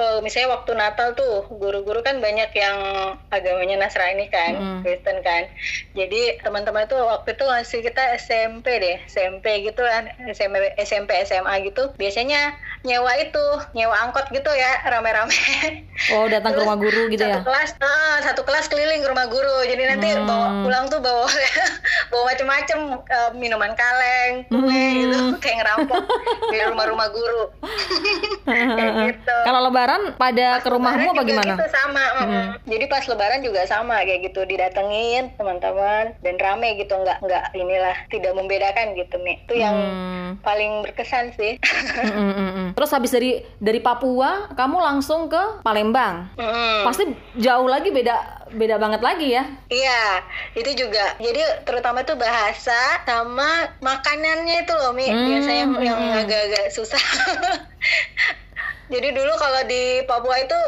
Uh, 0.00 0.18
misalnya 0.24 0.56
waktu 0.56 0.72
Natal 0.74 1.12
tuh 1.12 1.44
guru-guru 1.52 2.00
kan 2.00 2.18
banyak 2.24 2.50
yang 2.56 2.76
agamanya 3.28 3.84
Nasrani 3.84 4.26
kan, 4.32 4.52
hmm. 4.56 4.80
Kristen 4.80 5.20
kan 5.20 5.44
jadi 5.94 6.42
teman-teman 6.42 6.90
itu 6.90 6.98
waktu 6.98 7.38
itu 7.38 7.44
ngasih 7.46 7.80
kita 7.86 8.02
SMP 8.18 8.66
deh 8.82 8.98
SMP 9.06 9.62
gitu 9.62 9.78
kan 9.78 10.10
SMP 10.26 10.74
SMP 10.74 11.14
SMA 11.22 11.70
gitu. 11.70 11.94
Biasanya 11.94 12.58
nyewa 12.82 13.14
itu 13.22 13.46
nyewa 13.78 13.94
angkot 14.02 14.26
gitu 14.34 14.50
ya 14.50 14.82
rame-rame. 14.90 15.38
Oh 16.18 16.26
datang 16.26 16.58
Terus, 16.58 16.58
ke 16.58 16.66
rumah 16.66 16.78
guru 16.82 17.02
gitu 17.14 17.22
satu 17.22 17.38
ya? 17.38 17.46
kelas 17.46 17.70
uh, 17.78 18.16
satu 18.26 18.42
kelas 18.42 18.66
keliling 18.66 19.06
ke 19.06 19.08
rumah 19.08 19.30
guru. 19.30 19.56
Jadi 19.70 19.82
nanti 19.86 20.08
hmm. 20.10 20.26
bawa 20.26 20.48
pulang 20.66 20.84
tuh 20.90 20.98
bawa 20.98 21.30
bawa 22.10 22.22
macem-macem 22.34 22.78
uh, 22.98 23.30
minuman 23.38 23.70
kaleng 23.78 24.42
kue 24.50 24.66
hmm. 24.66 24.98
gitu 24.98 25.18
kayak 25.46 25.62
ngerampok 25.62 26.02
di 26.50 26.58
rumah-rumah 26.74 27.08
guru. 27.14 27.44
Gitu. 29.04 29.36
Kalau 29.44 29.60
lebaran 29.68 30.16
pada 30.20 30.60
pas 30.60 30.62
ke 30.64 30.68
rumahmu 30.68 31.16
apa 31.16 31.22
gimana? 31.24 31.56
gitu 31.56 31.66
sama 31.72 32.04
hmm. 32.20 32.48
jadi 32.68 32.84
pas 32.92 33.04
lebaran 33.08 33.40
juga 33.40 33.64
sama 33.64 34.04
kayak 34.04 34.30
gitu 34.32 34.44
didatengin 34.44 35.32
teman-teman 35.40 35.83
teman 35.84 36.06
dan 36.24 36.36
rame 36.40 36.80
gitu 36.80 36.96
nggak 36.96 37.20
nggak 37.20 37.44
inilah 37.52 37.96
tidak 38.08 38.32
membedakan 38.32 38.96
gitu 38.96 39.20
nih 39.20 39.36
itu 39.44 39.54
yang 39.60 39.76
hmm. 39.76 40.40
paling 40.40 40.80
berkesan 40.80 41.36
sih. 41.36 41.60
Terus 42.72 42.90
habis 42.90 43.12
dari 43.12 43.44
dari 43.60 43.84
Papua 43.84 44.48
kamu 44.56 44.80
langsung 44.80 45.28
ke 45.28 45.60
Palembang. 45.60 46.32
Mm. 46.40 46.88
pasti 46.88 47.04
jauh 47.36 47.68
lagi 47.68 47.92
beda 47.92 48.48
beda 48.56 48.80
banget 48.80 49.00
lagi 49.04 49.28
ya. 49.36 49.44
Iya 49.68 50.24
itu 50.56 50.88
juga. 50.88 51.20
Jadi 51.20 51.68
terutama 51.68 52.00
itu 52.00 52.16
bahasa 52.16 53.04
sama 53.04 53.68
makanannya 53.84 54.64
itu 54.64 54.72
loh 54.72 54.96
mi. 54.96 55.06
Hmm. 55.06 55.26
biasanya 55.28 55.60
yang, 55.68 55.72
yang 55.84 56.00
agak-agak 56.24 56.72
susah 56.72 57.00
Jadi 58.94 59.10
dulu 59.10 59.32
kalau 59.34 59.66
di 59.66 60.06
Papua 60.06 60.38
itu 60.38 60.58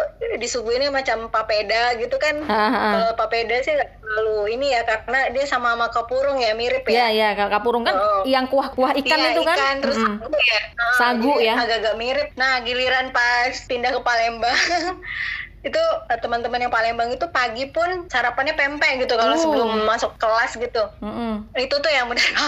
disuguhinnya 0.43 0.91
macam 0.91 1.31
papeda 1.31 1.95
gitu 2.03 2.19
kan. 2.19 2.43
Kalau 2.43 3.15
papeda 3.15 3.63
sih 3.63 3.79
terlalu 4.03 4.59
ini 4.59 4.75
ya 4.75 4.83
karena 4.83 5.31
dia 5.31 5.47
sama 5.47 5.79
sama 5.79 5.93
kapurung 5.95 6.43
ya 6.43 6.59
mirip 6.59 6.83
ya. 6.91 7.07
Iya 7.07 7.07
iya 7.15 7.29
kapurung 7.47 7.87
kan 7.87 7.95
oh. 7.95 8.23
yang 8.27 8.51
kuah-kuah 8.51 8.99
ikan 8.99 9.19
iya, 9.19 9.31
itu 9.35 9.43
kan. 9.47 9.57
Ikan, 9.59 9.77
terus 9.85 9.99
mm 9.99 10.07
-hmm. 10.07 10.19
sagu 10.19 10.41
ya. 10.43 10.61
Nah, 10.75 10.95
sagu 10.99 11.35
ya. 11.39 11.55
Agak-agak 11.55 11.95
mirip. 12.01 12.29
Nah 12.35 12.53
giliran 12.67 13.15
pas 13.15 13.55
pindah 13.71 13.95
ke 13.95 14.01
Palembang 14.03 14.59
itu 15.67 15.83
uh, 15.83 16.15
teman-teman 16.17 16.61
yang 16.61 16.71
Palembang 16.71 17.11
itu 17.11 17.27
pagi 17.29 17.67
pun 17.67 18.07
sarapannya 18.07 18.55
pempek 18.55 19.03
gitu 19.03 19.15
kalau 19.15 19.35
Oh. 19.35 19.41
sebelum 19.41 19.69
masuk 19.83 20.15
kelas 20.17 20.55
gitu 20.55 20.83
Mm-mm. 21.01 21.43
itu 21.55 21.75
tuh 21.75 21.91
yang 21.91 22.07
benar 22.07 22.23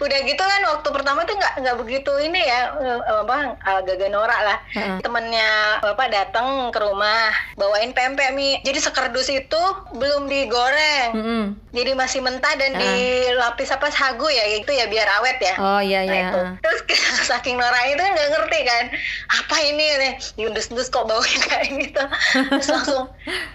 udah 0.00 0.18
gitu 0.20 0.38
kan 0.40 0.60
waktu 0.68 0.88
pertama 0.90 1.24
tuh 1.24 1.34
nggak 1.34 1.54
nggak 1.58 1.76
begitu 1.76 2.12
ini 2.20 2.38
ya 2.38 2.60
eh, 2.72 3.00
apa 3.16 3.36
uh, 3.58 3.80
gaga 3.82 4.06
norak 4.08 4.40
lah 4.40 4.58
Heeh. 4.70 4.98
temennya 5.00 5.50
bapak 5.80 6.08
datang 6.08 6.46
ke 6.68 6.78
rumah 6.78 7.28
bawain 7.54 7.90
pempek 7.90 8.30
mie 8.30 8.60
jadi 8.60 8.78
sekerdus 8.80 9.26
itu 9.28 9.62
belum 9.92 10.26
digoreng 10.26 11.10
Mm-mm. 11.12 11.44
jadi 11.70 11.92
masih 11.92 12.20
mentah 12.20 12.54
dan 12.54 12.76
dilapis 12.76 13.68
apa 13.68 13.88
sagu 13.88 14.26
ya 14.26 14.44
itu 14.54 14.70
ya 14.70 14.86
biar 14.86 15.08
awet 15.18 15.38
ya 15.40 15.54
Oh 15.56 15.80
iya 15.80 16.00
Nah, 16.00 16.12
iya. 16.12 16.26
itu. 16.26 16.40
Terus 16.60 16.80
saking 17.30 17.56
noranya 17.56 17.90
itu 17.90 18.02
kan 18.02 18.12
nggak 18.12 18.30
ngerti 18.30 18.60
kan 18.62 18.84
apa 19.32 19.56
ini 19.64 19.84
nih 19.96 20.12
diundus-undus 20.36 20.86
kok 20.86 21.04
baunya 21.04 21.38
kayak 21.46 21.68
gitu 21.72 22.03
terus 22.50 22.68
langsung 22.68 23.04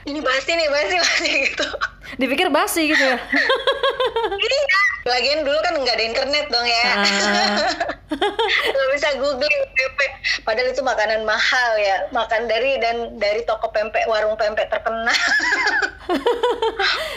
ini 0.04 0.20
basi 0.20 0.52
nih 0.52 0.68
basi 0.68 0.96
basi 0.98 1.30
gitu 1.46 1.68
Dipikir 2.12 2.50
basi 2.50 2.90
gitu 2.90 3.00
ya. 3.00 3.18
iya 4.36 4.82
lagian 5.06 5.42
dulu 5.42 5.58
kan 5.60 5.74
nggak 5.76 5.96
ada 5.96 6.06
internet 6.06 6.46
dong 6.48 6.66
ya 6.66 6.84
Ah. 6.90 7.58
nggak 8.68 8.88
bisa 8.92 9.08
googling 9.16 9.62
pempek 9.70 10.12
padahal 10.42 10.68
itu 10.68 10.82
makanan 10.82 11.22
mahal 11.24 11.72
ya 11.78 12.10
makan 12.10 12.46
dari 12.46 12.78
dan 12.78 12.96
dari 13.16 13.42
toko 13.44 13.70
pempek 13.70 14.06
warung 14.06 14.34
pempek 14.36 14.68
terkenal 14.68 15.14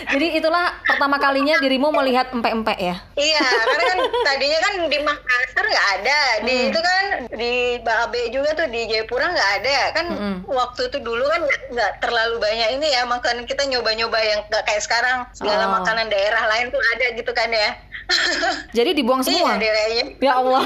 Jadi 0.05 0.37
itulah 0.37 0.77
pertama 0.85 1.17
kalinya 1.17 1.57
dirimu 1.57 1.89
melihat 1.91 2.29
empek-empek 2.29 2.77
ya. 2.77 2.97
Iya, 3.15 3.41
karena 3.41 3.85
kan 3.87 3.99
tadinya 4.23 4.59
kan 4.61 4.75
di 4.85 4.99
Makassar 5.01 5.65
nggak 5.65 5.89
ada, 5.97 6.21
di 6.43 6.53
Hmm. 6.53 6.69
itu 6.69 6.77
kan 6.79 7.02
di 7.43 7.55
Babe 7.83 8.31
juga 8.31 8.55
tuh 8.55 8.71
di 8.71 8.87
Jayapura 8.87 9.27
nggak 9.29 9.51
ada, 9.59 9.79
kan 9.93 10.07
Mm-mm. 10.09 10.35
waktu 10.47 10.87
itu 10.87 10.99
dulu 10.99 11.27
kan 11.27 11.43
nggak- 11.69 11.95
terlalu 11.99 12.39
banyak 12.39 12.69
ini 12.73 12.87
ya, 12.89 13.03
makanan 13.05 13.45
kita 13.45 13.67
nyoba-nyoba 13.67 14.19
yang 14.19 14.41
nggak 14.47 14.63
kayak 14.63 14.81
sekarang 14.81 15.27
segala 15.33 15.67
Oh. 15.67 15.73
makanan 15.77 16.07
daerah 16.07 16.47
lain 16.49 16.71
tuh 16.71 16.79
ada 16.93 17.07
gitu 17.13 17.33
kan 17.33 17.51
ya. 17.51 17.71
Jadi 18.77 18.95
dibuang 18.95 19.23
semua. 19.23 19.57
Iya. 19.57 20.15
Ya 20.19 20.33
Allah. 20.35 20.63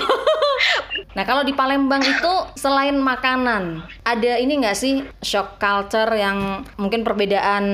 nah 1.16 1.25
kalau 1.25 1.42
di 1.42 1.52
Palembang 1.52 2.00
itu 2.00 2.33
selain 2.54 2.97
makanan, 2.97 3.85
ada 4.02 4.33
ini 4.37 4.59
nggak 4.59 4.75
sih 4.75 5.04
shock 5.21 5.56
culture 5.56 6.09
yang 6.11 6.64
mungkin 6.75 7.00
perbedaan 7.02 7.64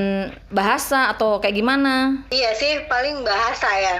bahasa 0.48 1.08
atau 1.08 1.38
kayak 1.38 1.56
gimana? 1.56 2.22
Iya 2.28 2.52
sih, 2.52 2.84
paling 2.86 3.22
bahasa 3.22 3.68
ya. 3.72 3.96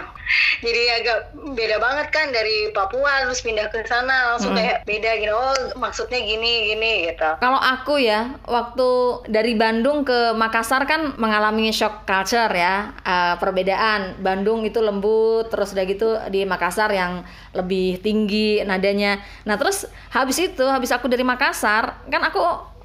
Jadi 0.63 0.83
agak 1.03 1.19
beda 1.35 1.77
banget 1.83 2.07
kan 2.15 2.31
dari 2.31 2.71
Papua 2.71 3.27
terus 3.27 3.43
pindah 3.43 3.69
ke 3.69 3.85
sana 3.85 4.35
langsung 4.35 4.55
Mm-mm. 4.55 4.63
kayak 4.63 4.79
beda 4.87 5.11
gini. 5.19 5.33
Oh, 5.35 5.55
maksudnya 5.77 6.21
gini 6.23 6.73
gini 6.73 7.11
gitu. 7.11 7.31
Kalau 7.43 7.59
aku 7.59 7.99
ya, 7.99 8.39
waktu 8.47 8.89
dari 9.29 9.53
Bandung 9.59 10.07
ke 10.07 10.33
Makassar 10.33 10.87
kan 10.87 11.19
mengalami 11.19 11.75
shock 11.75 12.07
culture 12.07 12.51
ya, 12.53 12.95
eh, 13.03 13.35
perbedaan. 13.37 14.23
Bandung 14.23 14.63
itu 14.63 14.79
lembut, 14.79 15.51
terus 15.51 15.75
udah 15.75 15.85
gitu 15.85 16.09
di 16.31 16.47
Makassar 16.47 16.89
yang 16.95 17.27
lebih 17.53 18.01
tinggi 18.01 18.63
nadanya. 18.65 19.21
Nah 19.45 19.59
terus 19.59 19.85
habis 20.15 20.39
itu, 20.39 20.65
habis 20.65 20.89
aku 20.95 21.11
dari 21.11 21.27
Makassar, 21.27 22.07
kan 22.09 22.23
aku 22.25 22.41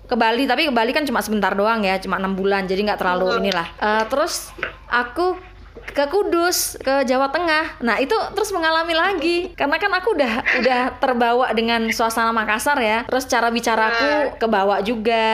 ke 0.08 0.15
Bali, 0.15 0.48
tapi 0.48 0.67
ke 0.67 0.74
Bali 0.74 0.96
kan 0.96 1.03
cuma 1.03 1.20
sebentar 1.20 1.51
doang 1.51 1.84
ya, 1.84 2.00
cuma 2.00 2.15
enam 2.15 2.32
bulan, 2.32 2.63
jadi 2.63 2.79
nggak 2.79 3.00
terlalu 3.00 3.44
inilah. 3.44 3.67
Eh, 3.79 4.03
terus 4.08 4.56
aku 4.88 5.36
ke 5.88 6.06
Kudus, 6.08 6.75
ke 6.77 7.03
Jawa 7.03 7.32
Tengah. 7.32 7.79
Nah, 7.82 7.98
itu 7.98 8.13
terus 8.34 8.51
mengalami 8.51 8.94
lagi. 8.94 9.38
Karena 9.56 9.75
kan 9.77 9.91
aku 9.94 10.13
udah 10.13 10.34
udah 10.60 10.82
terbawa 11.00 11.48
dengan 11.51 11.88
suasana 11.89 12.29
Makassar 12.29 12.77
ya. 12.77 13.03
Terus 13.08 13.25
cara 13.25 13.48
bicaraku 13.48 14.38
kebawa 14.38 14.79
juga, 14.82 15.25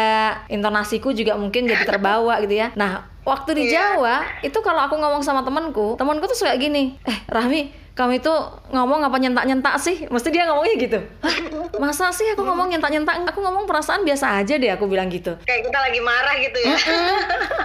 intonasiku 0.48 1.12
juga 1.12 1.36
mungkin 1.36 1.66
jadi 1.66 1.84
terbawa 1.84 2.40
gitu 2.42 2.56
ya. 2.56 2.72
Nah, 2.74 3.04
waktu 3.24 3.56
di 3.56 3.64
Iya. 3.68 3.98
Jawa, 3.98 4.24
itu 4.42 4.60
kalau 4.60 4.84
aku 4.84 4.96
ngomong 4.96 5.22
sama 5.22 5.42
temanku, 5.42 5.96
temanku 5.96 6.28
tuh 6.28 6.38
suka 6.38 6.56
gini, 6.56 7.00
"Eh, 7.04 7.18
Rahmi, 7.28 7.72
kamu 7.94 8.20
itu 8.20 8.34
ngomong 8.70 9.04
apa 9.04 9.16
nyentak-nyentak 9.16 9.80
sih?" 9.80 10.08
Mesti 10.08 10.30
dia 10.30 10.48
ngomongnya 10.48 10.76
gitu. 10.78 11.00
"Hah, 11.24 11.36
Masa 11.74 12.14
sih 12.14 12.30
aku 12.30 12.46
ngomong 12.46 12.70
nyentak-nyentak? 12.70 13.26
Aku 13.28 13.42
ngomong 13.42 13.66
perasaan 13.66 14.06
biasa 14.06 14.40
aja 14.40 14.56
deh, 14.56 14.70
aku 14.70 14.86
bilang 14.86 15.10
gitu. 15.10 15.34
Kayak 15.42 15.68
kita 15.68 15.80
lagi 15.82 16.00
marah 16.00 16.36
gitu 16.38 16.58
ya. 16.62 16.76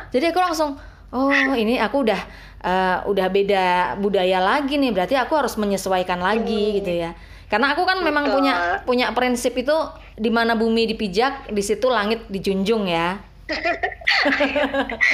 Jadi 0.08 0.24
aku 0.32 0.40
langsung, 0.40 0.80
oh 1.12 1.54
ini 1.56 1.80
aku 1.80 2.04
udah 2.04 2.20
eh, 2.64 2.98
udah 3.08 3.26
beda 3.30 3.64
budaya 4.00 4.38
lagi 4.40 4.76
nih, 4.76 4.92
berarti 4.92 5.14
aku 5.14 5.36
harus 5.36 5.54
menyesuaikan 5.56 6.18
lagi 6.18 6.82
gitu 6.82 6.92
ya. 6.92 7.12
Karena 7.48 7.72
aku 7.72 7.88
kan 7.88 8.04
memang 8.04 8.28
Betul. 8.28 8.44
punya 8.44 8.54
punya 8.84 9.06
prinsip 9.16 9.56
itu 9.56 9.72
di 10.20 10.28
mana 10.28 10.52
bumi 10.52 10.84
dipijak, 10.84 11.48
di 11.48 11.62
situ 11.64 11.88
langit 11.88 12.28
dijunjung 12.28 12.84
ya. 12.84 13.24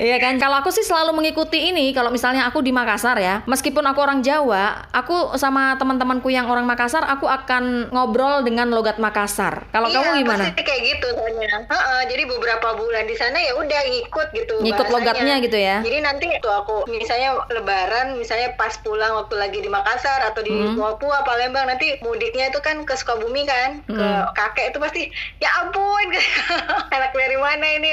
Iya 0.00 0.16
kan, 0.16 0.38
kalau 0.38 0.58
aku 0.58 0.70
sih 0.70 0.82
selalu 0.82 1.12
mengikuti 1.12 1.70
ini. 1.70 1.92
Kalau 1.92 2.08
misalnya 2.08 2.46
aku 2.46 2.60
di 2.60 2.72
Makassar 2.72 3.18
ya, 3.18 3.44
meskipun 3.44 3.84
aku 3.84 4.00
orang 4.00 4.20
Jawa, 4.20 4.88
aku 4.90 5.36
sama 5.36 5.76
teman-temanku 5.76 6.26
yang 6.28 6.48
orang 6.48 6.64
Makassar, 6.64 7.04
aku 7.04 7.26
akan 7.26 7.90
ngobrol 7.90 8.40
dengan 8.40 8.70
logat 8.70 8.96
Makassar. 8.96 9.68
Kalau 9.68 9.90
Iya, 9.90 10.00
kamu 10.00 10.10
gimana? 10.18 10.44
Pasti 10.48 10.62
kayak 10.62 10.82
gitu 10.86 11.06
soalnya. 11.12 11.48
Heeh, 11.66 12.00
jadi 12.08 12.22
beberapa 12.26 12.68
bulan 12.74 13.04
di 13.04 13.14
sana 13.14 13.36
ya 13.36 13.52
udah 13.54 13.80
ngikut 13.86 14.28
gitu. 14.32 14.54
Ngikut 14.60 14.86
bahasanya. 14.86 14.96
logatnya 15.12 15.34
gitu 15.42 15.58
ya? 15.58 15.76
Jadi 15.82 15.98
nanti 16.00 16.26
tuh 16.40 16.52
aku 16.54 16.76
misalnya 16.88 17.30
Lebaran, 17.50 18.16
misalnya 18.16 18.54
pas 18.54 18.74
pulang 18.80 19.12
waktu 19.14 19.34
lagi 19.36 19.58
di 19.58 19.68
Makassar 19.68 20.24
atau 20.24 20.40
di 20.40 20.52
Hmm. 20.52 20.76
Papua, 20.76 21.22
Palembang, 21.22 21.64
nanti 21.66 21.96
mudiknya 22.00 22.48
itu 22.48 22.60
kan 22.60 22.84
ke 22.84 22.92
Sukabumi 22.92 23.44
kan, 23.44 23.80
ke 23.82 23.96
Hmm. 23.96 24.28
kakek 24.32 24.70
itu 24.70 24.78
pasti 24.78 25.02
ya 25.38 25.48
ampun, 25.58 26.06
anak 26.96 27.10
dari 27.20 27.36
mana 27.36 27.66
ini? 27.70 27.92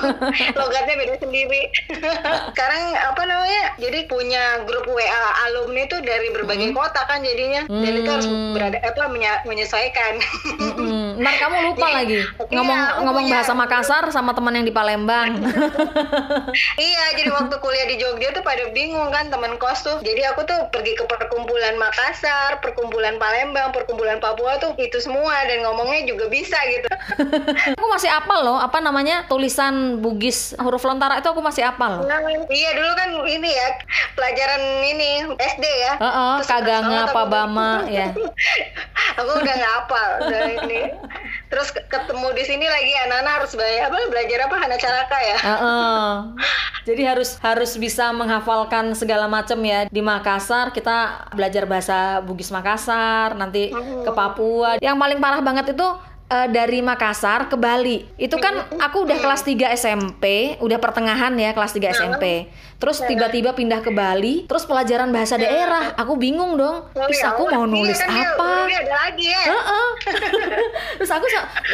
Logatnya 0.58 0.94
beda 0.94 1.14
sendiri. 1.18 1.62
Sekarang 2.50 2.82
apa 2.94 3.22
namanya? 3.24 3.62
Jadi 3.76 4.06
punya 4.06 4.42
grup 4.62 4.86
WA 4.86 5.06
alumni 5.44 5.84
itu 5.84 5.98
dari 6.00 6.30
berbagai 6.30 6.70
kota 6.70 7.02
kan 7.04 7.20
jadinya, 7.20 7.66
dan 7.66 7.92
itu 7.92 8.08
harus 8.08 8.28
Hmm. 8.30 8.54
berada 8.54 8.78
apa 8.78 9.10
menyesuaikan. 9.42 10.22
Mm-mm. 10.60 11.18
Ntar 11.18 11.34
kamu 11.36 11.56
lupa 11.66 11.86
Jadi, 11.88 11.96
lagi 11.96 12.14
iya, 12.16 12.26
ngomong 12.48 12.78
aku 12.78 13.00
ngomong 13.02 13.24
punya- 13.24 13.34
bahasa 13.34 13.52
Makassar 13.52 14.04
sama 14.10 14.30
teman 14.30 14.54
yang 14.54 14.64
di 14.64 14.72
Palembang. 14.72 15.30
Iya, 16.76 17.04
jadi 17.14 17.30
waktu 17.30 17.54
kuliah 17.58 17.86
di 17.86 17.96
Jogja 17.96 18.30
tuh 18.30 18.42
pada 18.42 18.68
bingung 18.70 19.08
kan 19.10 19.28
teman 19.28 19.56
kos 19.56 19.82
tuh. 19.82 19.98
Jadi 20.00 20.22
aku 20.24 20.44
tuh 20.44 20.68
pergi 20.70 20.92
ke 20.94 21.04
perkumpulan 21.04 21.76
Makassar, 21.76 22.60
perkumpulan 22.60 23.16
Palembang, 23.16 23.70
perkumpulan 23.70 24.18
Papua 24.18 24.56
tuh 24.58 24.76
itu 24.76 24.98
semua 24.98 25.34
dan 25.44 25.62
ngomongnya 25.62 26.04
juga 26.06 26.28
bisa 26.28 26.56
gitu. 26.68 26.88
aku 27.70 27.86
masih 27.88 28.08
apal 28.08 28.40
loh, 28.42 28.58
apa 28.60 28.78
namanya 28.78 29.24
tulisan 29.24 29.74
Bugis 29.98 30.52
huruf 30.54 30.84
lontara 30.84 31.16
itu 31.16 31.26
aku 31.26 31.40
masih 31.40 31.64
apal. 31.64 32.04
Nah, 32.04 32.20
iya 32.46 32.70
dulu 32.72 32.92
kan 32.92 33.08
ini 33.24 33.50
ya 33.50 33.68
pelajaran 34.12 34.60
ini 34.84 35.10
SD 35.32 35.64
ya. 35.64 35.92
Heeh, 35.96 36.32
Terus 36.38 36.46
kaganga, 36.46 37.00
aku- 37.04 37.14
pabama, 37.16 37.70
ya. 37.88 38.12
aku 39.18 39.30
udah 39.34 39.54
nggak 39.54 39.72
hafal 39.74 40.10
dari 40.28 40.54
ini. 40.60 40.80
Terus 41.48 41.72
ke- 41.72 41.84
ketemu 41.84 42.28
di 42.30 42.44
sini 42.44 42.66
lagi 42.66 42.92
anak-anak 43.00 43.32
harus 43.40 43.52
belajar 43.52 43.82
apa 43.88 43.98
belajar 44.06 44.38
apa 44.44 44.56
Hana 44.56 44.76
Caraka 44.76 45.18
ya. 45.18 45.36
Heeh. 45.40 46.08
Jadi 46.88 47.02
harus 47.04 47.36
harus 47.38 47.72
bisa 47.76 48.08
menghafalkan 48.10 48.92
segala 48.94 49.24
macam 49.26 49.56
ya. 49.60 49.84
Di 49.86 50.00
Makassar 50.00 50.70
kita 50.70 51.28
belajar 51.30 51.64
bahasa 51.64 51.98
Bugis 52.20 52.48
Makassar, 52.48 53.32
nanti 53.34 53.72
ke 53.72 54.10
Papua. 54.10 54.76
Yang 54.78 54.96
paling 54.96 55.18
parah 55.18 55.40
banget 55.40 55.72
itu 55.72 55.86
eh, 56.30 56.48
dari 56.48 56.78
Makassar 56.80 57.50
ke 57.50 57.58
Bali. 57.58 58.06
Itu 58.14 58.38
kan 58.38 58.70
aku 58.78 59.04
udah 59.04 59.18
kelas 59.18 59.42
3 59.42 59.74
SMP, 59.74 60.56
udah 60.62 60.78
pertengahan 60.78 61.34
ya 61.34 61.50
kelas 61.50 61.74
3 61.74 61.90
SMP. 61.90 62.46
Terus 62.80 63.04
tiba-tiba 63.04 63.52
pindah 63.52 63.84
ke 63.84 63.92
Bali, 63.92 64.48
terus 64.48 64.64
pelajaran 64.64 65.12
bahasa 65.12 65.36
daerah. 65.36 65.92
Aku 66.00 66.16
bingung 66.16 66.56
dong. 66.56 66.88
Oh, 66.96 67.06
Terus 67.10 67.20
ya 67.20 67.36
aku 67.36 67.44
Allah. 67.44 67.60
mau 67.60 67.64
Iya 67.68 67.74
nulis 67.76 67.98
kan 68.00 68.08
apa? 68.08 68.48
ya. 69.20 69.42
Terus 71.02 71.10
aku 71.12 71.26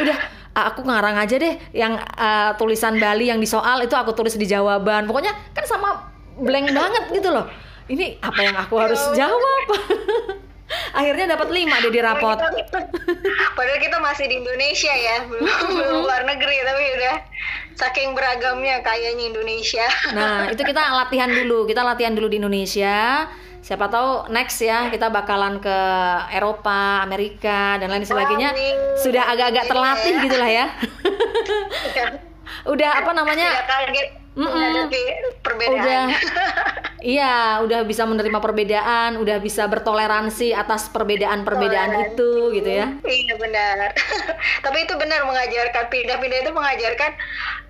udah 0.02 0.18
ah, 0.56 0.64
aku 0.72 0.80
ngarang 0.82 1.14
aja 1.20 1.36
deh 1.38 1.54
yang 1.70 1.94
ah, 2.18 2.56
tulisan 2.58 2.98
Bali 2.98 3.30
yang 3.30 3.38
di 3.38 3.46
soal 3.46 3.84
itu 3.86 3.94
aku 3.94 4.16
tulis 4.16 4.34
di 4.34 4.48
jawaban. 4.48 5.06
Pokoknya 5.06 5.36
kan 5.54 5.62
sama 5.62 6.10
blank 6.40 6.74
banget 6.74 7.04
gitu 7.12 7.30
loh. 7.30 7.46
Ini 7.86 8.18
apa 8.18 8.40
yang 8.42 8.56
aku 8.58 8.74
harus 8.82 8.98
jawab? 9.14 9.62
Akhirnya 10.92 11.36
dapat 11.36 11.48
lima 11.52 11.76
deh 11.80 11.92
di 11.92 12.00
rapot. 12.00 12.38
Padahal 13.52 13.80
kita 13.80 13.98
masih 14.00 14.26
di 14.28 14.40
Indonesia 14.40 14.92
ya, 14.92 15.16
belum, 15.28 15.46
belum 15.72 15.96
luar 16.04 16.22
negeri 16.24 16.56
tapi 16.62 16.82
udah 16.96 17.16
saking 17.76 18.16
beragamnya 18.16 18.80
kayaknya 18.80 19.30
Indonesia. 19.30 19.86
Nah, 20.16 20.48
itu 20.48 20.62
kita 20.64 20.80
latihan 20.96 21.28
dulu. 21.28 21.68
Kita 21.68 21.84
latihan 21.84 22.12
dulu 22.16 22.28
di 22.32 22.40
Indonesia. 22.40 23.28
Siapa 23.60 23.90
tahu 23.90 24.30
next 24.30 24.62
ya 24.62 24.86
kita 24.94 25.10
bakalan 25.10 25.58
ke 25.58 25.78
Eropa, 26.30 27.02
Amerika 27.02 27.74
dan 27.82 27.90
lain 27.90 28.06
sebagainya. 28.06 28.54
Amin. 28.54 28.76
Sudah 28.94 29.26
agak-agak 29.26 29.66
terlatih 29.66 30.14
Iya. 30.14 30.22
gitulah 30.22 30.50
ya. 30.50 30.66
Udah 32.72 32.90
apa 33.02 33.10
namanya? 33.10 33.46
Tidak 33.50 33.66
kaget 33.66 34.08
Mm-mm. 34.36 34.52
menghadapi 34.52 35.02
perbedaan. 35.40 35.80
udah 35.80 36.04
Iya, 37.06 37.62
udah 37.62 37.86
bisa 37.86 38.02
menerima 38.02 38.42
perbedaan, 38.42 39.20
udah 39.22 39.38
bisa 39.38 39.68
bertoleransi 39.70 40.50
atas 40.50 40.90
perbedaan-perbedaan 40.90 42.10
itu 42.10 42.50
gitu 42.50 42.66
ya. 42.66 42.98
Iya 43.04 43.34
benar. 43.38 43.94
Tapi 44.66 44.78
itu 44.88 44.94
benar 44.98 45.22
mengajarkan 45.22 45.86
pindah-pindah 45.86 46.38
itu 46.42 46.50
mengajarkan 46.50 47.14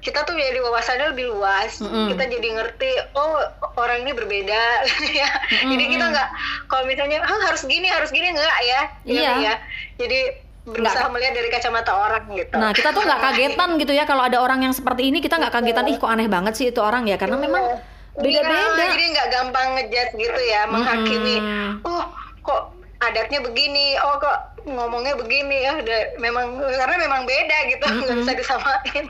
kita 0.00 0.25
tuh 0.25 0.40
jadi 0.40 0.56
wawasannya 0.64 1.12
lebih 1.12 1.37
luas. 1.37 1.85
Mm 1.85 1.90
-hmm. 1.90 2.06
Kita 2.16 2.25
jadi 2.32 2.49
ngerti 2.54 2.90
oh 3.12 3.44
orang 3.76 4.08
ini 4.08 4.12
berbeda 4.16 4.62
ya. 5.20 5.28
Mm 5.28 5.52
-hmm. 5.52 5.70
Jadi 5.75 5.85
kita 5.85 6.04
nggak 6.16 6.28
kalau 6.73 6.85
misalnya 6.88 7.18
harus 7.26 7.62
gini 7.68 7.92
harus 7.92 8.08
gini 8.14 8.32
enggak 8.32 8.58
ya. 8.64 8.80
Iya. 9.04 9.32
Ya. 9.42 9.54
Jadi 10.00 10.45
berusaha 10.66 11.06
nggak, 11.06 11.12
melihat 11.14 11.32
dari 11.38 11.49
kacamata 11.49 11.92
orang 11.94 12.25
gitu. 12.35 12.54
Nah 12.58 12.70
kita 12.75 12.90
tuh 12.90 13.02
nggak 13.06 13.20
kagetan 13.23 13.70
gitu 13.78 13.92
ya 13.94 14.02
kalau 14.02 14.26
ada 14.26 14.42
orang 14.42 14.66
yang 14.66 14.75
seperti 14.75 15.14
ini 15.14 15.23
kita 15.23 15.38
nggak 15.38 15.54
kagetan 15.54 15.87
ih 15.87 15.96
kok 15.96 16.11
aneh 16.11 16.26
banget 16.26 16.58
sih 16.58 16.66
itu 16.75 16.82
orang 16.82 17.06
ya 17.06 17.14
karena 17.14 17.38
memang 17.38 17.78
beda-beda. 18.18 18.50
Iya, 18.50 18.87
jadi 18.90 19.04
nggak 19.14 19.28
gampang 19.30 19.68
ngejat 19.78 20.08
gitu 20.18 20.40
ya 20.42 20.66
menghakimi. 20.66 21.37
Hmm. 21.38 21.70
Oh 21.87 22.04
kok 22.42 22.75
adatnya 22.99 23.38
begini, 23.46 23.94
oh 24.02 24.18
kok 24.18 24.58
ngomongnya 24.66 25.14
begini 25.14 25.62
ya 25.62 25.78
udah 25.78 26.00
memang 26.18 26.58
karena 26.58 26.96
memang 26.99 27.23
beda 27.23 27.58
gitu 27.70 27.85
nggak 27.87 28.11
hmm. 28.11 28.20
bisa 28.26 28.32
disamain. 28.35 29.04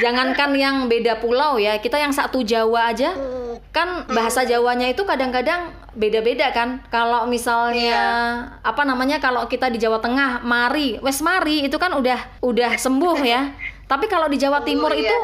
Jangankan 0.00 0.50
yang 0.56 0.76
beda 0.88 1.20
pulau 1.20 1.60
ya, 1.60 1.76
kita 1.78 2.00
yang 2.00 2.10
satu 2.10 2.42
Jawa 2.42 2.90
aja, 2.90 3.12
hmm. 3.14 3.43
Kan 3.74 4.06
bahasa 4.06 4.46
Jawanya 4.46 4.86
itu 4.94 5.02
kadang-kadang 5.02 5.74
beda-beda 5.98 6.54
kan. 6.54 6.78
Kalau 6.94 7.26
misalnya 7.26 7.90
yeah. 7.90 8.62
apa 8.62 8.86
namanya 8.86 9.18
kalau 9.18 9.50
kita 9.50 9.66
di 9.66 9.82
Jawa 9.82 9.98
Tengah, 9.98 10.46
mari, 10.46 11.02
wes 11.02 11.18
mari 11.18 11.66
itu 11.66 11.74
kan 11.74 11.90
udah 11.90 12.38
udah 12.38 12.78
sembuh 12.78 13.18
ya. 13.26 13.50
Tapi 13.90 14.06
kalau 14.06 14.30
di 14.30 14.38
Jawa 14.38 14.62
Timur 14.62 14.94
oh, 14.94 14.96
itu 14.96 15.16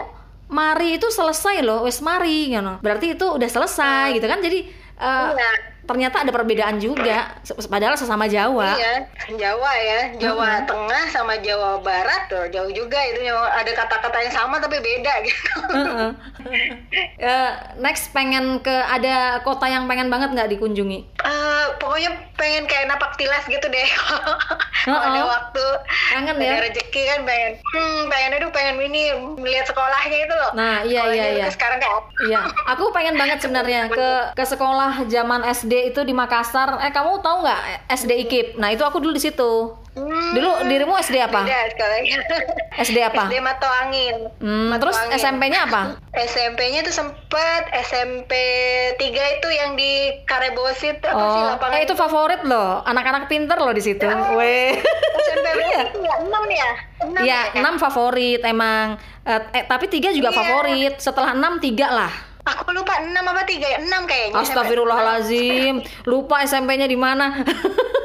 mari 0.50 0.98
itu 0.98 1.06
selesai 1.06 1.62
loh, 1.62 1.86
wes 1.86 2.02
mari, 2.02 2.50
you 2.50 2.58
know. 2.58 2.82
berarti 2.82 3.14
itu 3.14 3.22
udah 3.22 3.46
selesai 3.46 4.18
gitu 4.18 4.26
kan. 4.26 4.42
Jadi 4.42 4.66
uh, 4.98 5.30
ternyata 5.84 6.22
ada 6.22 6.30
perbedaan 6.30 6.78
juga 6.78 7.40
padahal 7.66 7.98
sesama 7.98 8.30
Jawa. 8.30 8.78
Iya 8.78 8.94
Jawa 9.34 9.72
ya. 9.74 10.00
Jawa 10.16 10.48
-huh. 10.48 10.66
Tengah 10.68 11.04
sama 11.10 11.34
Jawa 11.42 11.82
Barat 11.82 12.30
tuh 12.30 12.46
jauh 12.52 12.70
juga 12.70 12.98
itu 13.10 13.20
ada 13.30 13.72
kata-kata 13.74 14.18
yang 14.22 14.34
sama 14.34 14.56
tapi 14.62 14.78
beda 14.78 15.12
gitu. 15.26 15.52
Uh 15.70 15.74
-huh. 15.74 16.10
uh, 17.20 17.50
next 17.82 18.14
pengen 18.14 18.62
ke 18.62 18.72
ada 18.72 19.42
kota 19.42 19.66
yang 19.66 19.90
pengen 19.90 20.08
banget 20.08 20.32
nggak 20.34 20.50
dikunjungi? 20.56 21.06
Uh, 21.20 21.74
pokoknya 21.82 22.10
pengen 22.38 22.64
kayak 22.64 22.88
napak 22.88 23.14
tilas 23.18 23.44
gitu 23.46 23.66
deh. 23.68 23.88
Uh 24.80 24.96
-oh. 24.96 25.12
ada 25.12 25.20
waktu 25.28 25.64
kangen 26.08 26.40
ya. 26.40 26.56
ada 26.56 26.72
rezeki 26.72 27.02
kan 27.04 27.20
pengen 27.28 27.52
hmm 27.60 28.00
pengen 28.08 28.30
aduh 28.40 28.48
pengen 28.48 28.80
ini 28.80 29.12
melihat 29.36 29.68
sekolahnya 29.68 30.18
itu 30.24 30.32
loh. 30.32 30.50
Nah 30.56 30.80
iya 30.80 31.04
iya 31.12 31.26
iya. 31.36 31.46
sekarang 31.52 31.76
kayak 31.76 32.00
iya 32.24 32.48
aku 32.64 32.88
pengen 32.88 33.20
banget 33.20 33.44
sebenarnya 33.44 33.92
ke 33.92 34.08
ke 34.40 34.44
sekolah 34.48 35.04
zaman 35.04 35.44
SD 35.44 35.69
itu 35.90 36.00
di 36.02 36.14
Makassar. 36.16 36.82
Eh 36.82 36.92
kamu 36.92 37.22
tahu 37.22 37.46
nggak 37.46 37.60
SD 37.90 38.10
IKIP? 38.26 38.46
Nah 38.58 38.74
itu 38.74 38.82
aku 38.82 38.98
dulu 38.98 39.14
di 39.14 39.22
situ. 39.22 39.80
Hmm, 39.90 40.38
dulu 40.38 40.70
dirimu 40.70 40.94
SD 41.02 41.18
apa? 41.18 41.42
SD 42.78 42.98
apa? 43.10 43.26
SD 43.26 43.42
Mato 43.42 43.66
Angin. 43.66 44.30
Hmm, 44.38 44.70
Mato 44.70 44.86
terus 44.86 44.96
SMP-nya 45.18 45.66
apa? 45.66 45.98
SMP-nya 46.30 46.86
tuh 46.86 46.94
sempet 46.94 47.62
SMP 47.90 48.32
3 48.94 49.02
itu 49.10 49.48
yang 49.50 49.74
di 49.74 50.22
Karebosit 50.30 51.02
apa 51.02 51.18
oh, 51.18 51.34
sih 51.34 51.42
lapangan 51.42 51.74
eh, 51.74 51.82
itu 51.82 51.94
favorit 51.98 52.40
loh. 52.46 52.86
Anak-anak 52.86 53.26
pinter 53.26 53.58
loh 53.58 53.74
di 53.74 53.82
situ. 53.82 54.06
Oh, 54.06 54.38
Weh. 54.38 54.78
SMP 55.26 55.46
iya. 55.74 55.82
ya 55.90 56.14
6 56.22 56.30
ya? 56.54 56.70
6 57.10 57.26
ya, 57.26 57.40
ya 57.50 57.62
6 57.66 57.82
favorit 57.82 58.40
emang. 58.46 58.94
Eh, 59.26 59.42
eh 59.58 59.64
tapi 59.66 59.90
3 59.90 60.14
juga 60.14 60.30
iya. 60.30 60.38
favorit. 60.38 60.94
Setelah 61.02 61.34
6 61.34 61.58
3 61.58 61.90
lah. 61.90 62.29
Aku 62.44 62.72
lupa 62.72 62.96
6 63.04 63.12
apa 63.12 63.42
3 63.44 63.60
ya? 63.60 63.78
6 63.84 64.10
kayaknya. 64.10 64.40
Astagfirullahalazim. 64.40 65.84
Lupa 66.08 66.40
SMP-nya 66.44 66.88
di 66.88 66.96
mana? 66.96 67.26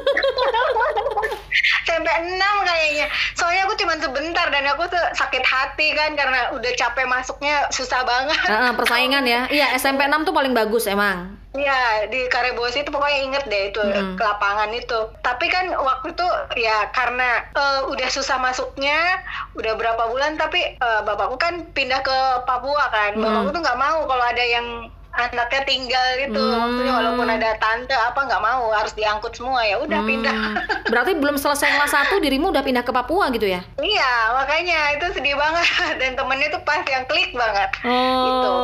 SMP 1.86 2.10
6 2.10 2.42
kayaknya. 2.66 3.06
Soalnya 3.38 3.62
aku 3.70 3.74
cuma 3.78 3.94
sebentar 4.02 4.50
dan 4.50 4.66
aku 4.66 4.90
tuh 4.90 5.04
sakit 5.14 5.44
hati 5.46 5.94
kan 5.94 6.18
karena 6.18 6.50
udah 6.50 6.72
capek 6.74 7.06
masuknya 7.06 7.70
susah 7.70 8.02
banget. 8.02 8.36
Uh, 8.50 8.74
persaingan 8.74 9.22
ya. 9.22 9.46
Iya, 9.46 9.78
SMP 9.78 10.02
6 10.02 10.26
tuh 10.26 10.34
paling 10.34 10.50
bagus 10.50 10.90
emang. 10.90 11.38
Iya 11.56 12.04
di 12.12 12.28
Karebosi 12.28 12.84
itu 12.84 12.92
pokoknya 12.92 13.18
inget 13.24 13.44
deh 13.48 13.72
itu 13.72 13.80
hmm. 13.80 14.20
ke 14.20 14.22
lapangan 14.22 14.68
itu. 14.76 15.08
Tapi 15.24 15.46
kan 15.48 15.72
waktu 15.72 16.12
itu 16.12 16.28
ya 16.60 16.92
karena 16.92 17.48
uh, 17.56 17.88
udah 17.88 18.08
susah 18.12 18.36
masuknya, 18.36 19.24
udah 19.56 19.72
berapa 19.80 20.04
bulan 20.12 20.36
tapi 20.36 20.76
uh, 20.84 21.00
bapakku 21.06 21.40
kan 21.40 21.64
pindah 21.72 22.04
ke 22.04 22.18
Papua 22.44 22.92
kan. 22.92 23.16
Hmm. 23.16 23.24
Bapakku 23.24 23.56
tuh 23.56 23.62
nggak 23.64 23.80
mau 23.80 24.04
kalau 24.04 24.24
ada 24.26 24.44
yang 24.44 24.92
anaknya 25.16 25.62
tinggal 25.64 26.06
gitu 26.20 26.36
hmm. 26.36 26.60
maksudnya 26.60 26.94
walaupun 26.94 27.26
ada 27.32 27.50
tante 27.56 27.96
apa 27.96 28.20
nggak 28.28 28.42
mau 28.44 28.68
harus 28.70 28.92
diangkut 28.92 29.32
semua 29.32 29.64
ya 29.64 29.80
udah 29.80 30.00
hmm. 30.04 30.10
pindah 30.12 30.38
berarti 30.92 31.12
belum 31.16 31.40
selesai 31.40 31.72
kelas 31.72 31.92
satu 31.92 32.20
dirimu 32.20 32.52
udah 32.52 32.60
pindah 32.60 32.84
ke 32.84 32.92
Papua 32.92 33.32
gitu 33.32 33.48
ya 33.48 33.64
iya 33.80 34.36
makanya 34.36 34.94
itu 35.00 35.06
sedih 35.16 35.34
banget 35.34 35.66
dan 36.00 36.12
temennya 36.14 36.48
tuh 36.52 36.62
pas 36.62 36.84
yang 36.84 37.04
klik 37.08 37.32
banget 37.32 37.70
oh. 37.82 38.24
gitu 38.28 38.54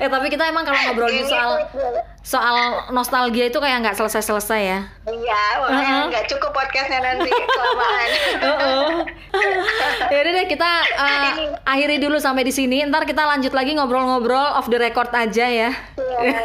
eh 0.00 0.08
tapi 0.10 0.26
kita 0.28 0.50
emang 0.50 0.68
kalau 0.68 0.80
ngobrolin 0.90 1.24
soal 1.24 1.64
soal 2.20 2.92
nostalgia 2.92 3.48
itu 3.48 3.58
kayak 3.58 3.80
nggak 3.80 3.96
selesai-selesai 3.96 4.60
ya. 4.60 4.80
Iya, 5.08 5.42
makanya 5.56 5.94
nggak 6.12 6.24
uh 6.24 6.26
-huh. 6.28 6.32
cukup 6.36 6.50
podcastnya 6.52 7.00
nanti 7.00 7.26
kelamaan. 7.32 8.08
uh 8.44 8.59
-uh. 10.20 10.28
ya 10.28 10.28
udah 10.28 10.32
deh 10.36 10.46
kita 10.52 10.70
uh, 11.04 11.32
akhiri 11.64 11.96
dulu 11.96 12.16
sampai 12.20 12.44
di 12.44 12.52
sini. 12.52 12.84
Ntar 12.84 13.08
kita 13.08 13.24
lanjut 13.24 13.56
lagi 13.56 13.72
ngobrol-ngobrol 13.72 14.60
off 14.60 14.68
the 14.68 14.76
record 14.76 15.08
aja 15.16 15.46
ya. 15.48 15.70
Iya, 15.96 16.40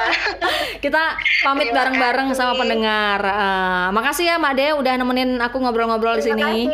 kita 0.84 1.16
pamit 1.40 1.72
bareng-bareng 1.72 2.36
sama 2.36 2.60
pendengar. 2.60 3.20
Uh, 3.24 3.88
makasih 3.96 4.28
ya 4.28 4.36
Mak 4.36 4.52
De 4.56 4.76
udah 4.76 4.92
nemenin 5.00 5.40
aku 5.40 5.56
ngobrol-ngobrol 5.56 6.20
di 6.20 6.24
sini. 6.28 6.68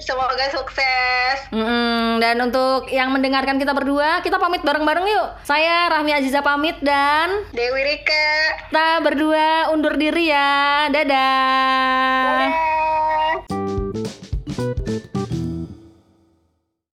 Semoga 0.00 0.48
sukses. 0.50 1.38
Mm 1.52 1.64
-mm. 1.64 2.04
Dan 2.18 2.36
untuk 2.40 2.88
yang 2.90 3.12
mendengarkan 3.12 3.60
kita 3.60 3.76
berdua, 3.76 4.24
kita 4.24 4.40
pamit 4.40 4.64
bareng-bareng 4.64 5.06
yuk. 5.06 5.28
Saya 5.44 5.92
Rahmi 5.92 6.16
Aziza 6.16 6.40
pamit 6.40 6.80
dan 6.80 7.44
Dewi 7.52 7.82
Rika. 7.84 8.28
Kita 8.72 8.88
berdua 9.04 9.70
undur 9.70 9.94
diri 10.00 10.32
ya. 10.32 10.88
Dadah. 10.90 12.24
Dadah. 12.24 13.53